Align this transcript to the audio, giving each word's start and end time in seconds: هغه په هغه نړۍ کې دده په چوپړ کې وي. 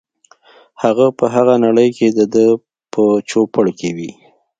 هغه 0.83 1.05
په 1.17 1.25
هغه 1.35 1.55
نړۍ 1.65 1.89
کې 1.97 2.07
دده 2.17 2.47
په 2.93 3.03
چوپړ 3.29 3.65
کې 3.79 3.89
وي. 3.97 4.11